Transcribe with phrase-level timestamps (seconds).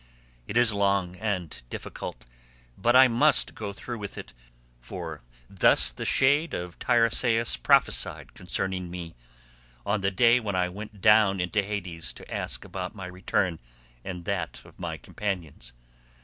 [0.47, 2.25] It is long and difficult,
[2.75, 4.33] but I must go through with it,
[4.81, 9.13] for thus the shade of Teiresias prophesied concerning me,
[9.85, 13.59] on the day when I went down into Hades to ask about my return
[14.03, 15.71] and that of my companions.